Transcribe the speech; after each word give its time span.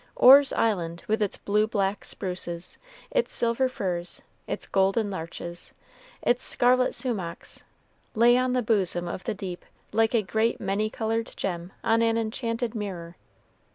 Orr's 0.15 0.51
Island, 0.53 1.03
with 1.07 1.21
its 1.21 1.37
blue 1.37 1.67
black 1.67 2.03
spruces, 2.03 2.79
its 3.11 3.31
silver 3.31 3.69
firs, 3.69 4.23
its 4.47 4.65
golden 4.65 5.11
larches, 5.11 5.75
its 6.23 6.41
scarlet 6.41 6.95
sumachs, 6.95 7.61
lay 8.15 8.35
on 8.35 8.53
the 8.53 8.63
bosom 8.63 9.07
of 9.07 9.25
the 9.25 9.35
deep 9.35 9.63
like 9.91 10.15
a 10.15 10.23
great 10.23 10.59
many 10.59 10.89
colored 10.89 11.31
gem 11.37 11.71
on 11.83 12.01
an 12.01 12.17
enchanted 12.17 12.73
mirror. 12.73 13.15